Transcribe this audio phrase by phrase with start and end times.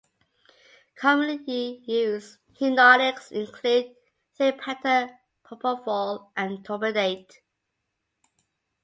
[0.95, 3.95] Commonly used hypnotics include
[4.39, 7.31] thiopental, propofol and etomidate.